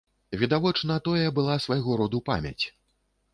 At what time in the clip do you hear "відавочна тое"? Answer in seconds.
0.43-1.27